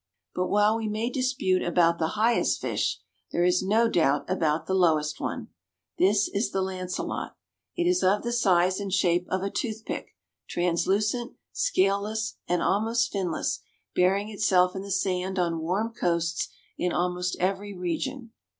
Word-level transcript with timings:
But 0.33 0.47
while 0.47 0.77
we 0.77 0.87
may 0.87 1.11
dispute 1.11 1.61
about 1.61 1.99
the 1.99 2.07
highest 2.17 2.59
fish, 2.59 2.97
there 3.31 3.43
is 3.43 3.61
no 3.61 3.87
doubt 3.87 4.27
about 4.27 4.65
the 4.65 4.73
lowest 4.73 5.19
one. 5.19 5.49
This 5.99 6.27
is 6.27 6.49
the 6.49 6.63
lancelet. 6.63 7.33
It 7.75 7.85
is 7.87 8.01
of 8.03 8.23
the 8.23 8.31
size 8.33 8.79
and 8.79 8.91
shape 8.91 9.27
of 9.29 9.43
a 9.43 9.51
toothpick, 9.51 10.15
translucent, 10.49 11.33
scaleless, 11.51 12.37
and 12.47 12.63
almost 12.63 13.13
finless, 13.13 13.59
burying 13.93 14.29
itself 14.29 14.75
in 14.75 14.81
the 14.81 14.89
sand 14.89 15.37
on 15.37 15.59
warm 15.61 15.93
coasts, 15.93 16.49
in 16.79 16.91
almost 16.91 17.37
every 17.39 17.75
region. 17.77 18.31